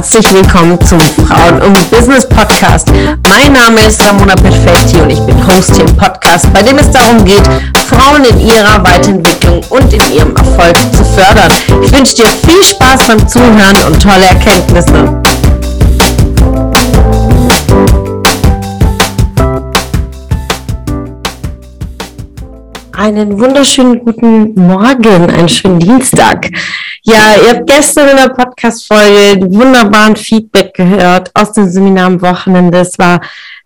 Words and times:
herzlich 0.00 0.32
willkommen 0.32 0.80
zum 0.80 0.98
Frauen 0.98 1.60
und 1.60 1.90
Business 1.90 2.26
Podcast. 2.26 2.90
Mein 3.28 3.52
Name 3.52 3.86
ist 3.86 4.02
Ramona 4.02 4.34
Perfetti 4.34 4.96
und 4.96 5.10
ich 5.10 5.20
bin 5.20 5.46
Host 5.46 5.76
hier 5.76 5.84
im 5.84 5.94
Podcast, 5.94 6.50
bei 6.54 6.62
dem 6.62 6.78
es 6.78 6.90
darum 6.90 7.22
geht, 7.22 7.42
Frauen 7.86 8.24
in 8.24 8.40
ihrer 8.40 8.82
Weiterentwicklung 8.82 9.60
und 9.68 9.92
in 9.92 10.00
ihrem 10.14 10.34
Erfolg 10.34 10.74
zu 10.96 11.04
fördern. 11.04 11.52
Ich 11.84 11.92
wünsche 11.92 12.14
dir 12.14 12.24
viel 12.24 12.62
Spaß 12.62 13.08
beim 13.08 13.28
Zuhören 13.28 13.76
und 13.88 14.02
tolle 14.02 14.24
Erkenntnisse. 14.24 15.20
Einen 22.92 23.38
wunderschönen 23.38 24.02
guten 24.02 24.54
Morgen, 24.54 25.30
einen 25.30 25.48
schönen 25.50 25.78
Dienstag. 25.78 26.46
Ja, 27.02 27.34
ihr 27.42 27.50
habt 27.56 27.66
gestern 27.66 28.10
in 28.10 28.16
der 28.16 28.28
Podcast-Folge 28.28 29.40
wunderbaren 29.50 30.16
Feedback 30.16 30.74
gehört 30.74 31.30
aus 31.34 31.52
dem 31.52 31.66
Seminar 31.66 32.06
am 32.06 32.20
Wochenende. 32.20 32.80
Es 32.80 32.98
war 32.98 33.22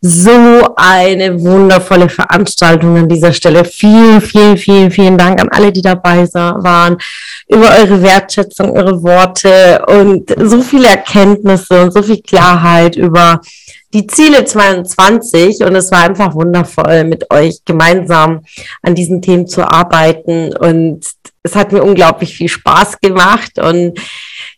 so 0.06 0.74
eine 0.76 1.40
wundervolle 1.42 2.10
Veranstaltung 2.10 2.94
an 2.98 3.08
dieser 3.08 3.32
Stelle. 3.32 3.64
Vielen, 3.64 4.20
vielen, 4.20 4.58
vielen, 4.58 4.90
vielen 4.90 5.16
Dank 5.16 5.40
an 5.40 5.48
alle, 5.48 5.72
die 5.72 5.80
dabei 5.80 6.28
waren, 6.34 6.98
über 7.48 7.70
eure 7.80 8.02
Wertschätzung, 8.02 8.77
eure 8.77 9.02
Worte 9.02 9.82
und 9.86 10.30
so 10.46 10.60
viele 10.60 10.88
Erkenntnisse 10.88 11.80
und 11.80 11.94
so 11.94 12.02
viel 12.02 12.20
Klarheit 12.20 12.96
über 12.96 13.40
die 13.94 14.06
Ziele 14.06 14.44
22 14.44 15.64
und 15.64 15.74
es 15.74 15.90
war 15.90 16.02
einfach 16.02 16.34
wundervoll, 16.34 17.05
mit 17.05 17.32
euch 17.32 17.64
gemeinsam 17.64 18.44
an 18.82 18.94
diesen 18.94 19.22
Themen 19.22 19.46
zu 19.46 19.66
arbeiten. 19.66 20.55
Und 20.55 21.06
es 21.42 21.55
hat 21.55 21.72
mir 21.72 21.82
unglaublich 21.82 22.36
viel 22.36 22.48
Spaß 22.48 23.00
gemacht. 23.00 23.58
Und 23.58 23.98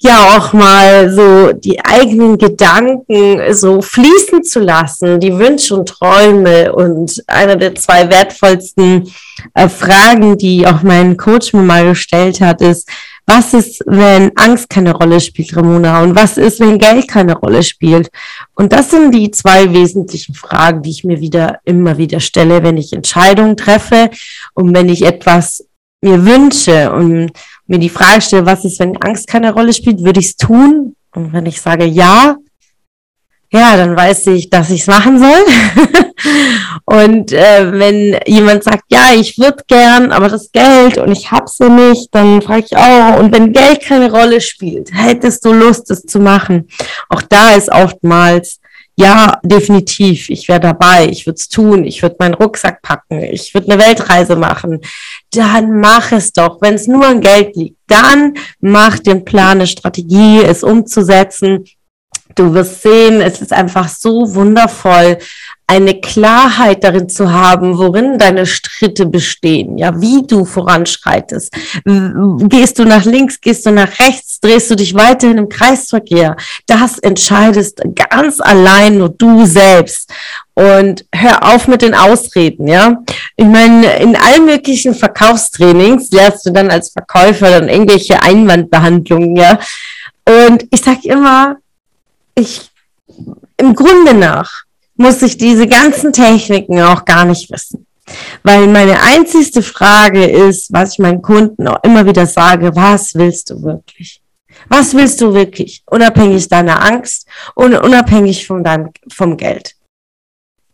ja 0.01 0.37
auch 0.37 0.53
mal 0.53 1.11
so 1.11 1.53
die 1.53 1.85
eigenen 1.85 2.39
Gedanken 2.39 3.55
so 3.55 3.81
fließen 3.81 4.43
zu 4.45 4.61
lassen, 4.61 5.21
die 5.21 5.37
Wünsche 5.39 5.75
und 5.75 5.89
Träume 5.89 6.73
und 6.73 7.23
einer 7.27 7.57
der 7.57 7.75
zwei 7.75 8.09
wertvollsten 8.11 9.13
äh, 9.55 9.69
Fragen, 9.69 10.39
die 10.39 10.67
auch 10.67 10.83
mein 10.83 11.17
Coach 11.17 11.53
mir 11.53 11.63
mal 11.63 11.87
gestellt 11.89 12.41
hat, 12.41 12.61
ist, 12.61 12.89
was 13.29 13.55
ist, 13.55 13.83
wenn 13.87 14.31
Angst 14.37 14.71
keine 14.71 14.95
Rolle 14.95 15.19
spielt, 15.19 15.57
Ramona? 15.57 16.03
Und 16.03 16.15
was 16.15 16.37
ist, 16.39 16.61
wenn 16.61 16.79
Geld 16.79 17.09
keine 17.09 17.37
Rolle 17.37 17.65
spielt? 17.65 18.09
Und 18.55 18.73
das 18.73 18.91
sind 18.91 19.13
die 19.13 19.33
zwei 19.33 19.73
wesentlichen 19.73 20.35
Fragen, 20.35 20.83
die 20.83 20.91
ich 20.91 21.03
mir 21.03 21.21
wieder 21.21 21.59
immer 21.65 21.99
wieder 21.99 22.21
stelle, 22.21 22.63
wenn 22.63 22.77
ich 22.77 22.93
Entscheidungen 22.93 23.57
treffe 23.57 24.11
und 24.55 24.73
wenn 24.75 24.89
ich 24.89 25.05
etwas 25.05 25.67
mir 26.03 26.25
wünsche 26.25 26.93
und 26.93 27.33
mir 27.67 27.79
die 27.79 27.89
Frage 27.89 28.21
stelle, 28.21 28.47
was 28.47 28.65
ist, 28.65 28.79
wenn 28.81 28.97
Angst 28.99 29.27
keine 29.27 29.53
Rolle 29.53 29.73
spielt, 29.73 30.05
würde 30.05 30.21
ich 30.21 30.27
es 30.27 30.37
tun? 30.37 30.95
Und 31.15 31.33
wenn 31.33 31.47
ich 31.47 31.61
sage 31.61 31.85
ja, 31.85 32.37
ja, 33.53 33.77
dann 33.77 33.97
weiß 33.97 34.27
ich, 34.29 34.51
dass 34.51 34.71
ich 34.71 34.83
es 34.83 34.87
machen 34.87 35.19
soll. 35.19 35.45
und 36.85 37.33
äh, 37.33 37.73
wenn 37.73 38.19
jemand 38.27 38.65
sagt, 38.65 38.85
ja, 38.91 39.15
ich 39.15 39.39
würde 39.39 39.63
gern, 39.69 40.13
aber 40.13 40.29
das 40.29 40.51
Geld 40.51 40.99
und 40.99 41.13
ich 41.13 41.31
hab's 41.31 41.57
so 41.57 41.69
nicht, 41.69 42.09
dann 42.13 42.43
frage 42.43 42.67
ich 42.67 42.77
auch, 42.77 43.19
und 43.19 43.33
wenn 43.33 43.53
Geld 43.53 43.83
keine 43.83 44.11
Rolle 44.11 44.41
spielt, 44.41 44.91
hättest 44.93 45.45
du 45.45 45.53
Lust, 45.53 45.91
es 45.91 46.03
zu 46.03 46.19
machen? 46.19 46.69
Auch 47.09 47.23
da 47.23 47.55
ist 47.55 47.71
oftmals, 47.71 48.59
ja, 48.99 49.39
definitiv, 49.43 50.31
ich 50.31 50.49
wäre 50.49 50.61
dabei, 50.61 51.07
ich 51.07 51.27
würde 51.27 51.37
es 51.37 51.49
tun, 51.49 51.85
ich 51.85 52.01
würde 52.01 52.17
meinen 52.19 52.33
Rucksack 52.33 52.81
packen, 52.81 53.23
ich 53.23 53.53
würde 53.53 53.71
eine 53.71 53.83
Weltreise 53.83 54.37
machen. 54.37 54.81
Dann 55.33 55.81
mach 55.81 56.13
es 56.13 56.33
doch, 56.33 56.63
wenn 56.63 56.75
es 56.75 56.87
nur 56.87 57.07
an 57.07 57.21
Geld 57.21 57.57
liegt. 57.57 57.77
Dann 57.89 58.35
mach 58.61 58.99
den 58.99 59.27
Plan, 59.27 59.59
eine 59.59 59.67
Strategie, 59.67 60.41
es 60.43 60.63
umzusetzen. 60.63 61.67
Du 62.37 62.55
wirst 62.55 62.83
sehen, 62.83 63.21
es 63.21 63.43
ist 63.43 63.53
einfach 63.53 63.89
so 63.89 64.35
wundervoll, 64.35 65.19
eine 65.69 66.01
Klarheit 66.01 66.85
darin 66.85 67.09
zu 67.09 67.33
haben, 67.33 67.77
worin 67.77 68.19
deine 68.19 68.47
Schritte 68.47 69.07
bestehen, 69.07 69.79
ja, 69.79 70.01
wie 70.01 70.25
du 70.25 70.45
voranschreitest. 70.45 71.53
Gehst 71.85 72.79
du 72.79 72.85
nach 72.85 73.05
links, 73.05 73.41
gehst 73.41 73.67
du 73.67 73.73
nach 73.73 73.99
rechts, 73.99 74.39
drehst 74.41 74.71
du 74.71 74.77
dich 74.77 74.95
weiterhin 74.95 75.39
im 75.39 75.49
Kreisverkehr. 75.49 76.37
Das 76.67 76.99
entscheidest 77.01 77.83
ganz 78.11 78.41
allein 78.41 78.99
nur 78.99 79.09
du 79.09 79.45
selbst. 79.45 80.13
Und 80.55 81.05
hör 81.13 81.43
auf 81.55 81.69
mit 81.69 81.83
den 81.83 81.95
Ausreden, 81.95 82.69
ja. 82.69 83.03
Ich 83.37 83.45
meine, 83.45 83.99
in 83.99 84.17
allen 84.17 84.47
möglichen 84.47 84.95
Verkaufstrainings 84.95 86.11
lernst 86.13 86.47
du 86.47 86.51
dann 86.51 86.71
als 86.71 86.91
Verkäufer 86.91 87.51
dann 87.51 87.69
irgendwelche 87.69 88.23
Einwandbehandlungen, 88.23 89.37
ja. 89.37 89.59
Und 90.25 90.65
ich 90.71 90.81
sag 90.81 91.05
immer, 91.05 91.57
ich 92.37 92.71
im 93.59 93.75
Grunde 93.75 94.15
nach 94.15 94.66
muss 94.97 95.23
ich 95.23 95.37
diese 95.37 95.67
ganzen 95.67 96.13
Techniken 96.13 96.81
auch 96.81 97.05
gar 97.05 97.25
nicht 97.25 97.51
wissen. 97.51 97.87
Weil 98.43 98.69
meine 98.69 99.01
einzigste 99.03 99.63
Frage 99.63 100.25
ist, 100.25 100.73
was 100.73 100.93
ich 100.93 100.99
meinen 100.99 101.23
Kunden 101.23 101.67
auch 101.67 101.83
immer 101.83 102.07
wieder 102.07 102.27
sage, 102.27 102.75
was 102.75 103.15
willst 103.15 103.51
du 103.51 103.63
wirklich? 103.63 104.21
Was 104.69 104.95
willst 104.95 105.21
du 105.21 105.35
wirklich? 105.35 105.83
Unabhängig 105.87 106.49
deiner 106.49 106.83
Angst 106.83 107.29
und 107.55 107.75
unabhängig 107.75 108.47
von 108.47 108.65
deinem, 108.65 108.91
vom 109.13 109.37
Geld. 109.37 109.75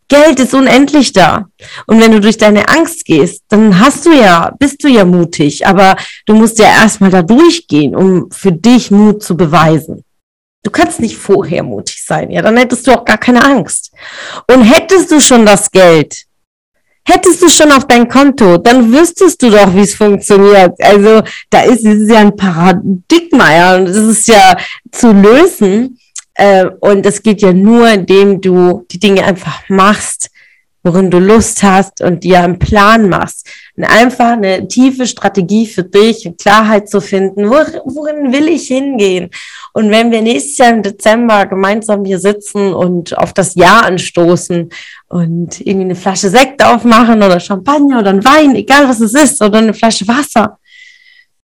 Geld 0.08 0.40
ist 0.40 0.52
unendlich 0.52 1.12
da. 1.14 1.46
Und 1.86 2.00
wenn 2.00 2.12
du 2.12 2.20
durch 2.20 2.36
deine 2.36 2.68
Angst 2.68 3.06
gehst, 3.06 3.44
dann 3.48 3.80
hast 3.80 4.04
du 4.04 4.12
ja, 4.12 4.52
bist 4.58 4.84
du 4.84 4.88
ja 4.88 5.06
mutig, 5.06 5.66
aber 5.66 5.96
du 6.26 6.34
musst 6.34 6.58
ja 6.58 6.66
erstmal 6.66 7.10
da 7.10 7.22
durchgehen, 7.22 7.96
um 7.96 8.30
für 8.30 8.52
dich 8.52 8.90
Mut 8.90 9.22
zu 9.22 9.36
beweisen. 9.38 10.04
Du 10.62 10.70
kannst 10.70 11.00
nicht 11.00 11.16
vorher 11.16 11.62
mutig 11.62 12.04
sein, 12.06 12.30
ja, 12.30 12.40
dann 12.40 12.56
hättest 12.56 12.86
du 12.86 12.92
auch 12.92 13.04
gar 13.04 13.18
keine 13.18 13.44
Angst. 13.44 13.92
Und 14.52 14.62
hättest 14.62 15.10
du 15.10 15.20
schon 15.20 15.44
das 15.44 15.70
Geld, 15.70 16.24
hättest 17.04 17.42
du 17.42 17.48
schon 17.48 17.72
auf 17.72 17.86
dein 17.86 18.08
Konto, 18.08 18.58
dann 18.58 18.92
wüsstest 18.92 19.42
du 19.42 19.50
doch, 19.50 19.74
wie 19.74 19.80
es 19.80 19.94
funktioniert. 19.94 20.72
Also 20.80 21.22
da 21.50 21.62
ist 21.62 21.84
es 21.84 22.08
ja 22.08 22.20
ein 22.20 22.36
Paradigma, 22.36 23.52
ja, 23.52 23.76
und 23.76 23.86
das 23.86 23.96
ist 23.96 24.28
ja 24.28 24.56
zu 24.90 25.12
lösen. 25.12 25.98
Äh, 26.34 26.66
und 26.80 27.04
das 27.04 27.22
geht 27.22 27.42
ja 27.42 27.52
nur, 27.52 27.88
indem 27.88 28.40
du 28.40 28.86
die 28.90 28.98
Dinge 28.98 29.24
einfach 29.24 29.68
machst, 29.68 30.30
worin 30.82 31.10
du 31.10 31.18
Lust 31.18 31.62
hast 31.62 32.00
und 32.00 32.24
dir 32.24 32.40
einen 32.40 32.58
Plan 32.58 33.08
machst. 33.08 33.48
Und 33.76 33.84
einfach 33.84 34.32
eine 34.32 34.66
tiefe 34.66 35.06
Strategie 35.06 35.66
für 35.66 35.84
dich, 35.84 36.30
Klarheit 36.40 36.88
zu 36.88 37.00
finden, 37.00 37.48
worin 37.48 38.32
will 38.32 38.48
ich 38.48 38.68
hingehen? 38.68 39.30
Und 39.74 39.90
wenn 39.90 40.10
wir 40.10 40.20
nächstes 40.20 40.58
Jahr 40.58 40.70
im 40.70 40.82
Dezember 40.82 41.46
gemeinsam 41.46 42.04
hier 42.04 42.18
sitzen 42.18 42.74
und 42.74 43.16
auf 43.16 43.32
das 43.32 43.54
Jahr 43.54 43.84
anstoßen 43.84 44.68
und 45.08 45.60
irgendwie 45.60 45.84
eine 45.84 45.94
Flasche 45.94 46.28
Sekt 46.28 46.62
aufmachen 46.64 47.22
oder 47.22 47.40
Champagner 47.40 48.00
oder 48.00 48.10
ein 48.10 48.24
Wein, 48.24 48.54
egal 48.54 48.88
was 48.88 49.00
es 49.00 49.14
ist, 49.14 49.42
oder 49.42 49.58
eine 49.58 49.74
Flasche 49.74 50.06
Wasser, 50.06 50.58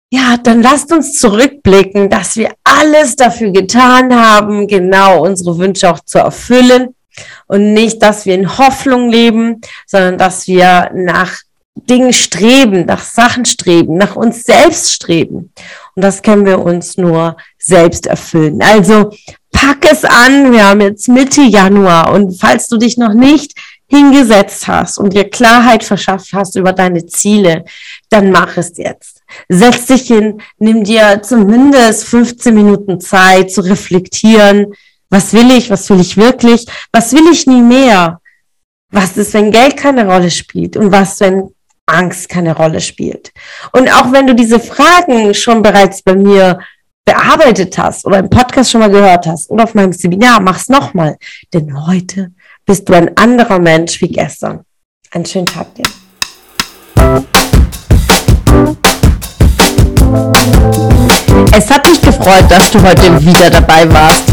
ja, 0.09 0.37
dann 0.37 0.61
lasst 0.61 0.91
uns 0.93 1.19
zurückblicken, 1.19 2.09
dass 2.09 2.35
wir 2.35 2.51
alles 2.63 3.15
dafür 3.15 3.51
getan 3.51 4.15
haben, 4.15 4.67
genau 4.67 5.23
unsere 5.23 5.57
Wünsche 5.57 5.89
auch 5.89 6.01
zu 6.01 6.19
erfüllen 6.19 6.95
und 7.47 7.73
nicht, 7.73 8.01
dass 8.01 8.25
wir 8.25 8.35
in 8.35 8.57
Hoffnung 8.57 9.09
leben, 9.09 9.61
sondern 9.87 10.17
dass 10.17 10.47
wir 10.47 10.91
nach 10.93 11.33
Dingen 11.75 12.13
streben, 12.13 12.85
nach 12.85 13.03
Sachen 13.03 13.45
streben, 13.45 13.97
nach 13.97 14.15
uns 14.15 14.43
selbst 14.43 14.93
streben. 14.93 15.51
Und 15.95 16.03
das 16.03 16.21
können 16.21 16.45
wir 16.45 16.59
uns 16.59 16.97
nur 16.97 17.37
selbst 17.57 18.07
erfüllen. 18.07 18.61
Also 18.61 19.11
pack 19.51 19.85
es 19.89 20.03
an. 20.03 20.51
Wir 20.51 20.67
haben 20.67 20.81
jetzt 20.81 21.07
Mitte 21.07 21.41
Januar. 21.41 22.11
Und 22.11 22.39
falls 22.39 22.67
du 22.67 22.77
dich 22.77 22.97
noch 22.97 23.13
nicht 23.13 23.53
hingesetzt 23.87 24.67
hast 24.67 24.97
und 24.97 25.13
dir 25.13 25.29
Klarheit 25.29 25.83
verschafft 25.83 26.33
hast 26.33 26.55
über 26.55 26.73
deine 26.73 27.05
Ziele, 27.05 27.63
dann 28.09 28.31
mach 28.31 28.57
es 28.57 28.77
jetzt. 28.77 29.21
Setz 29.49 29.85
dich 29.85 30.07
hin, 30.07 30.41
nimm 30.57 30.83
dir 30.83 31.21
zumindest 31.21 32.05
15 32.05 32.55
Minuten 32.55 32.99
Zeit 32.99 33.51
zu 33.51 33.61
reflektieren, 33.61 34.73
was 35.09 35.31
will 35.31 35.51
ich? 35.51 35.69
Was 35.69 35.87
will 35.91 35.99
ich 35.99 36.17
wirklich? 36.17 36.65
Was 36.91 37.13
will 37.13 37.31
ich 37.31 37.45
nie 37.45 37.61
mehr? 37.61 38.19
Was 38.89 39.15
ist, 39.15 39.35
wenn 39.35 39.51
Geld 39.51 39.77
keine 39.77 40.07
Rolle 40.07 40.31
spielt? 40.31 40.75
Und 40.75 40.91
was, 40.91 41.19
wenn 41.19 41.53
Angst 41.85 42.29
keine 42.29 42.55
Rolle 42.55 42.81
spielt? 42.81 43.31
Und 43.71 43.91
auch 43.93 44.11
wenn 44.11 44.27
du 44.27 44.35
diese 44.35 44.59
Fragen 44.59 45.33
schon 45.33 45.61
bereits 45.61 46.01
bei 46.01 46.15
mir 46.15 46.59
bearbeitet 47.05 47.77
hast 47.77 48.05
oder 48.05 48.19
im 48.19 48.29
Podcast 48.29 48.71
schon 48.71 48.81
mal 48.81 48.89
gehört 48.89 49.25
hast 49.27 49.49
oder 49.49 49.65
auf 49.65 49.73
meinem 49.73 49.93
Seminar, 49.93 50.39
mach's 50.39 50.69
nochmal. 50.69 51.17
Denn 51.53 51.85
heute 51.85 52.31
bist 52.65 52.87
du 52.87 52.93
ein 52.93 53.15
anderer 53.17 53.59
Mensch 53.59 54.01
wie 54.01 54.07
gestern. 54.07 54.61
Einen 55.11 55.25
schönen 55.25 55.45
Tag 55.45 55.67
dir. 55.75 55.83
Es 61.55 61.69
hat 61.69 61.87
mich 61.87 62.01
gefreut, 62.01 62.45
dass 62.49 62.71
du 62.71 62.81
heute 62.81 63.23
wieder 63.25 63.49
dabei 63.49 63.91
warst. 63.91 64.32